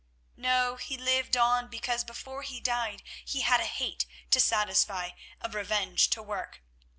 No, 0.35 0.77
he 0.77 0.97
lived 0.97 1.37
on 1.37 1.67
because 1.67 2.03
before 2.03 2.41
he 2.41 2.59
died 2.59 3.03
he 3.23 3.41
had 3.41 3.59
a 3.61 3.65
hate 3.67 4.07
to 4.31 4.39
satisfy, 4.39 5.09
a 5.41 5.47
revenge 5.47 6.07
to 6.09 6.23
work. 6.23 6.59